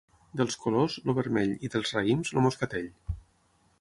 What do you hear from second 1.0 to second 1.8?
el vermell, i